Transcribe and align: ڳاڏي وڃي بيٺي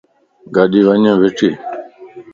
ڳاڏي 0.53 0.81
وڃي 0.87 1.11
بيٺي 1.21 1.49